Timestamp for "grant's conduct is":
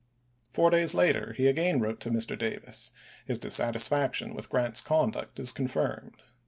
4.49-5.51